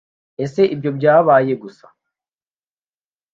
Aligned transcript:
ese 0.43 0.61
ibyo 0.73 0.89
byabaye 0.97 1.53
gusa 1.63 1.85